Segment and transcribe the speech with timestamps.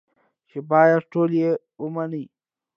[0.49, 1.51] چې بايد ټول يې
[1.81, 2.23] ومنو.